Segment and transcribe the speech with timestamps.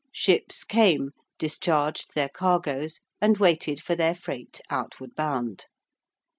[0.11, 5.67] Ships came, discharged their cargoes, and waited for their freight outward bound.